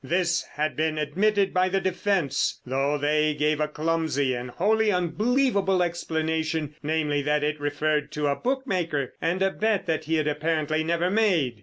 This 0.03 0.41
had 0.55 0.75
been 0.75 0.97
admitted 0.97 1.53
by 1.53 1.69
the 1.69 1.79
defence, 1.79 2.59
though 2.65 2.97
they 2.97 3.35
gave 3.35 3.59
a 3.59 3.67
clumsy 3.67 4.33
and 4.33 4.49
wholly 4.49 4.91
unbelievable 4.91 5.83
explanation, 5.83 6.73
namely, 6.81 7.21
that 7.21 7.43
it 7.43 7.59
referred 7.59 8.11
to 8.13 8.25
a 8.25 8.35
bookmaker 8.35 9.13
and 9.21 9.43
a 9.43 9.51
bet 9.51 9.85
that 9.85 10.05
he 10.05 10.15
had 10.15 10.27
apparently 10.27 10.83
never 10.83 11.11
made! 11.11 11.59